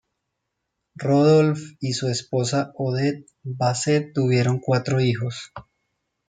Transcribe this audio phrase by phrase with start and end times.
[0.95, 5.53] Rodolphe y su esposa Odette Basset tuvieron cuatro hijos.